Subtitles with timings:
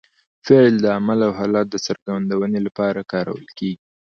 [0.45, 3.73] فعل د عمل او حالت د څرګندوني له پاره کارول کېږي.